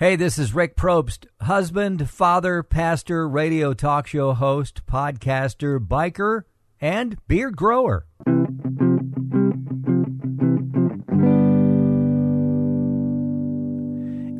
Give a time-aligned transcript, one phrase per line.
[0.00, 6.42] Hey, this is Rick Probst, husband, father, pastor, radio talk show host, podcaster, biker,
[6.80, 8.06] and beard grower.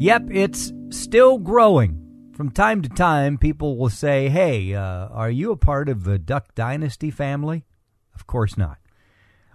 [0.01, 2.31] Yep, it's still growing.
[2.37, 6.21] From time to time, people will say, Hey, uh, are you a part of the
[6.21, 7.65] Duck Dynasty family?
[8.15, 8.79] Of course not.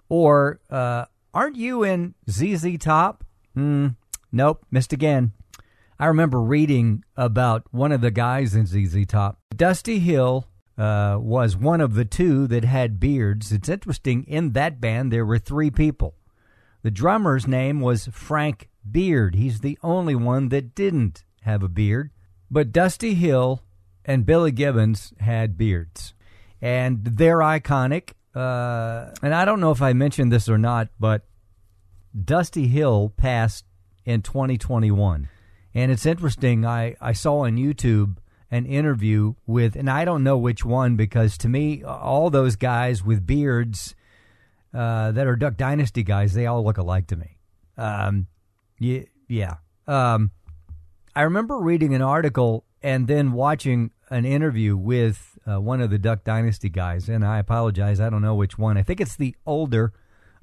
[0.10, 3.24] Or, uh, aren't you in ZZ Top?
[3.54, 3.88] Hmm,
[4.34, 5.32] nope, missed again.
[6.00, 9.40] I remember reading about one of the guys in ZZ Top.
[9.56, 13.52] Dusty Hill uh, was one of the two that had beards.
[13.52, 16.16] It's interesting, in that band, there were three people.
[16.82, 19.36] The drummer's name was Frank Beard.
[19.36, 22.12] He's the only one that didn't have a beard.
[22.50, 23.64] But Dusty Hill
[24.04, 26.14] and Billy Gibbons had beards.
[26.62, 28.12] And they're iconic.
[28.36, 31.26] Uh, and I don't know if I mentioned this or not, but
[32.20, 33.66] Dusty Hill passed
[34.06, 35.30] in 2021.
[35.74, 36.66] And it's interesting.
[36.66, 38.18] I, I saw on YouTube
[38.52, 43.04] an interview with, and I don't know which one because to me, all those guys
[43.04, 43.96] with beards
[44.74, 47.38] uh, that are Duck Dynasty guys, they all look alike to me.
[47.78, 48.28] Um,
[48.80, 49.02] yeah.
[49.28, 49.56] yeah.
[49.88, 50.32] Um,
[51.16, 55.98] I remember reading an article and then watching an interview with uh, one of the
[55.98, 58.78] Duck Dynasty guys, and I apologize, I don't know which one.
[58.78, 59.94] I think it's the older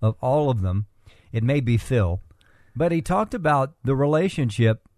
[0.02, 0.86] of all of them.
[1.32, 2.20] It may be Phil.
[2.74, 4.88] But he talked about the relationship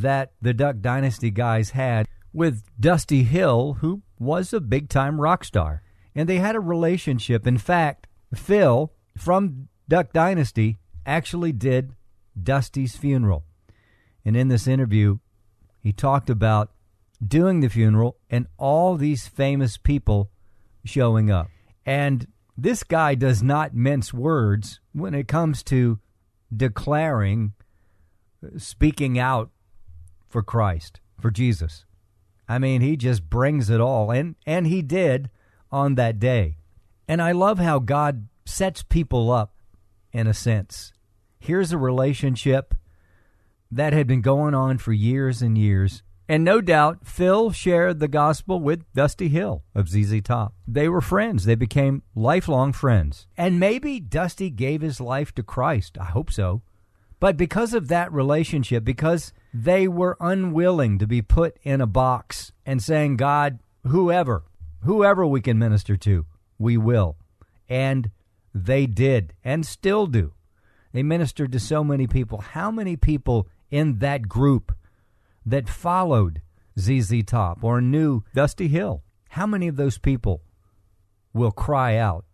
[0.00, 5.44] that the Duck Dynasty guys had with Dusty Hill, who was a big time rock
[5.44, 5.82] star.
[6.14, 7.46] And they had a relationship.
[7.46, 11.92] In fact, Phil from Duck Dynasty actually did
[12.40, 13.44] Dusty's funeral.
[14.24, 15.18] And in this interview,
[15.80, 16.72] he talked about
[17.26, 20.30] doing the funeral and all these famous people
[20.84, 21.48] showing up.
[21.84, 22.26] And
[22.56, 26.00] this guy does not mince words when it comes to
[26.54, 27.52] declaring,
[28.56, 29.50] speaking out
[30.28, 31.84] for Christ, for Jesus.
[32.48, 35.30] I mean, he just brings it all, and and he did
[35.70, 36.58] on that day.
[37.08, 39.54] And I love how God sets people up
[40.12, 40.92] in a sense.
[41.38, 42.74] Here's a relationship
[43.70, 46.02] that had been going on for years and years.
[46.28, 50.54] And no doubt, Phil shared the gospel with Dusty Hill of ZZ Top.
[50.66, 51.44] They were friends.
[51.44, 53.28] They became lifelong friends.
[53.36, 55.96] And maybe Dusty gave his life to Christ.
[56.00, 56.62] I hope so.
[57.20, 62.52] But because of that relationship, because they were unwilling to be put in a box
[62.66, 64.44] and saying, God, whoever,
[64.82, 66.26] whoever we can minister to,
[66.58, 67.16] we will.
[67.68, 68.10] And
[68.54, 70.32] they did and still do.
[70.92, 72.40] They ministered to so many people.
[72.40, 74.74] How many people in that group
[75.46, 76.42] that followed
[76.78, 79.02] ZZ Top or knew Dusty Hill?
[79.30, 80.42] How many of those people
[81.32, 82.26] will cry out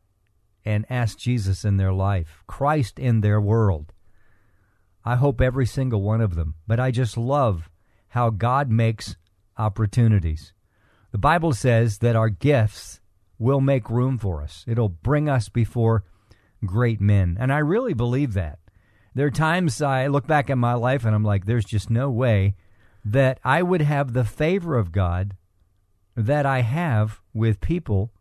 [0.65, 3.92] and ask Jesus in their life, Christ in their world?
[5.05, 6.55] I hope every single one of them.
[6.67, 7.69] But I just love
[8.09, 9.17] how God makes
[9.59, 10.53] opportunities.
[11.11, 13.01] The Bible says that our gifts
[13.39, 16.05] will make room for us, it'll bring us before
[16.65, 17.37] great men.
[17.41, 18.59] And I really believe that.
[19.15, 22.11] There are times I look back at my life and I'm like, there's just no
[22.11, 22.55] way
[23.05, 25.37] that I would have the favor of God
[26.17, 28.13] that I have with people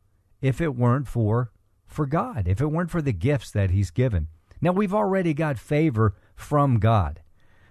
[0.42, 1.52] if it weren't for
[1.86, 4.28] for God, if it weren't for the gifts that he's given.
[4.62, 7.22] Now we've already got favor from God.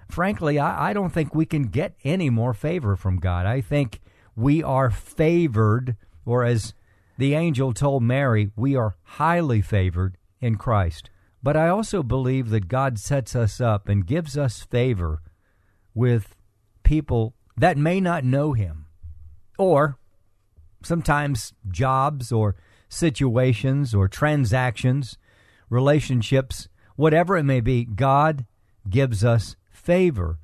[0.08, 3.46] Frankly, I, I don't think we can get any more favor from God.
[3.46, 4.00] I think
[4.34, 6.74] we are favored, or as
[7.18, 11.10] the angel told Mary, we are highly favored in Christ.
[11.42, 15.22] But I also believe that God sets us up and gives us favor
[15.94, 16.36] with
[16.82, 18.86] people that may not know Him,
[19.58, 19.98] or
[20.82, 22.56] sometimes jobs or
[22.88, 25.18] situations or transactions,
[25.68, 27.84] relationships, whatever it may be.
[27.84, 28.44] God
[28.88, 30.38] gives us favor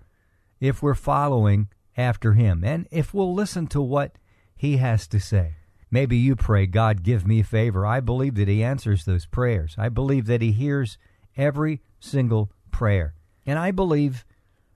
[0.60, 4.16] if we're following after Him and if we'll listen to what
[4.56, 5.56] He has to say.
[5.90, 7.86] Maybe you pray, God, give me favor.
[7.86, 9.76] I believe that He answers those prayers.
[9.78, 10.98] I believe that He hears
[11.36, 13.14] every single prayer.
[13.46, 14.24] And I believe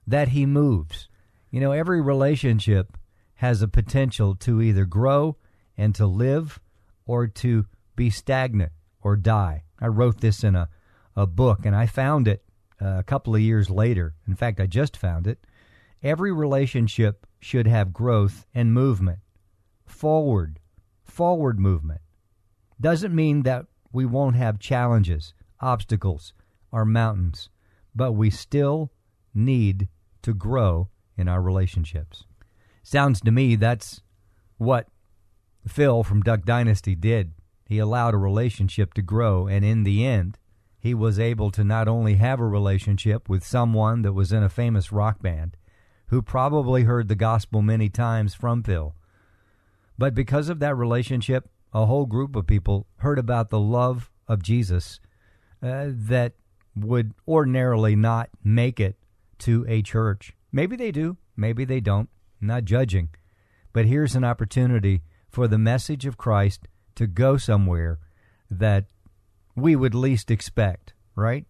[0.07, 1.09] that He moves.
[1.49, 2.97] You know, every relationship
[3.35, 5.35] has a potential to either grow
[5.77, 6.59] and to live
[7.05, 7.65] or to
[7.95, 8.71] be stagnant
[9.01, 9.63] or die.
[9.79, 10.69] I wrote this in a,
[11.15, 12.43] a book and I found it
[12.81, 14.15] uh, a couple of years later.
[14.27, 15.45] In fact, I just found it.
[16.01, 19.19] Every relationship should have growth and movement.
[19.85, 20.59] Forward,
[21.03, 22.01] forward movement.
[22.79, 26.33] Doesn't mean that we won't have challenges, obstacles,
[26.71, 27.49] or mountains,
[27.93, 28.91] but we still
[29.33, 29.87] need
[30.23, 32.23] to grow in our relationships.
[32.83, 34.01] Sounds to me that's
[34.57, 34.87] what
[35.67, 37.33] Phil from Duck Dynasty did.
[37.65, 40.37] He allowed a relationship to grow, and in the end,
[40.81, 44.49] he was able to not only have a relationship with someone that was in a
[44.49, 45.55] famous rock band
[46.07, 48.95] who probably heard the gospel many times from Phil,
[49.95, 54.41] but because of that relationship, a whole group of people heard about the love of
[54.41, 54.99] Jesus
[55.61, 56.33] uh, that
[56.75, 58.97] would ordinarily not make it
[59.37, 60.33] to a church.
[60.51, 62.09] Maybe they do, maybe they don't.
[62.41, 63.09] Not judging.
[63.71, 67.99] But here's an opportunity for the message of Christ to go somewhere
[68.49, 68.85] that
[69.55, 71.45] we would least expect, right?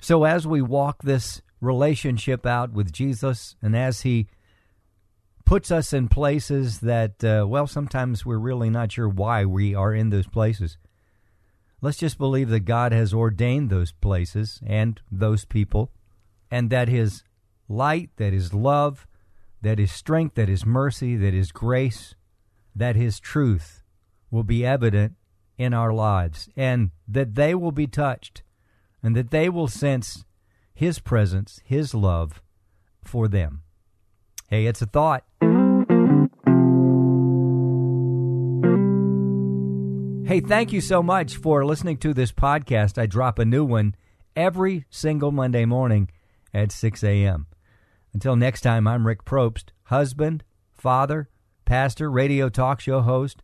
[0.00, 4.26] So as we walk this relationship out with Jesus and as he
[5.44, 9.94] puts us in places that, uh, well, sometimes we're really not sure why we are
[9.94, 10.78] in those places.
[11.80, 15.90] Let's just believe that God has ordained those places and those people,
[16.50, 17.24] and that His
[17.68, 19.06] light, that His love,
[19.60, 22.14] that His strength, that His mercy, that His grace,
[22.74, 23.82] that His truth
[24.30, 25.14] will be evident
[25.56, 28.42] in our lives, and that they will be touched,
[29.02, 30.24] and that they will sense
[30.74, 32.42] His presence, His love
[33.04, 33.62] for them.
[34.48, 35.24] Hey, it's a thought.
[40.26, 42.98] Hey, thank you so much for listening to this podcast.
[42.98, 43.94] I drop a new one
[44.34, 46.10] every single Monday morning
[46.52, 47.46] at 6 a.m.
[48.12, 50.42] Until next time, I'm Rick Probst, husband,
[50.72, 51.28] father,
[51.64, 53.43] pastor, radio talk show host,